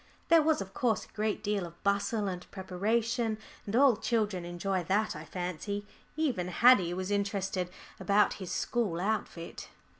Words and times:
There 0.29 0.41
was 0.41 0.61
of 0.61 0.73
course 0.73 1.05
a 1.05 1.09
great 1.15 1.43
deal 1.43 1.63
of 1.63 1.83
bustle 1.83 2.27
and 2.27 2.49
preparation, 2.49 3.37
and 3.67 3.75
all 3.75 3.95
children 3.97 4.45
enjoy 4.45 4.83
that, 4.85 5.15
I 5.15 5.25
fancy. 5.25 5.85
Even 6.17 6.47
Haddie 6.47 6.95
was 6.95 7.11
interested 7.11 7.69
about 7.99 8.33
his 8.41 8.51
school 8.51 8.99
outfit. 8.99 9.69